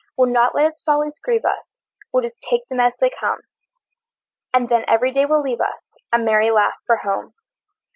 We'll 0.17 0.31
not 0.31 0.55
let 0.55 0.65
its 0.71 0.81
follies 0.81 1.19
grieve 1.23 1.45
us, 1.45 1.63
We'll 2.11 2.23
just 2.23 2.41
take 2.49 2.67
them 2.69 2.79
as 2.79 2.93
they 2.99 3.11
come; 3.11 3.37
And 4.51 4.67
then 4.67 4.83
every 4.87 5.11
day 5.11 5.27
will 5.27 5.43
leave 5.43 5.61
us 5.61 5.83
A 6.11 6.17
merry 6.17 6.49
laugh 6.49 6.73
for 6.87 6.95
home. 6.95 7.35